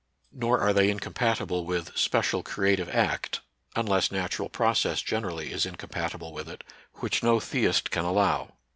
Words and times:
Nor 0.31 0.59
are 0.59 0.73
they 0.73 0.89
incompatible 0.89 1.63
with 1.63 1.95
"special 1.95 2.41
creative 2.41 2.89
act," 2.89 3.41
unless 3.75 4.11
natural 4.11 4.49
process 4.49 4.99
generally 4.99 5.51
is 5.51 5.63
incom 5.63 5.91
patible 5.91 6.31
with 6.33 6.49
it,— 6.49 6.63
which 7.01 7.21
no 7.21 7.39
theist 7.39 7.91
can 7.91 8.03
allow. 8.05 8.49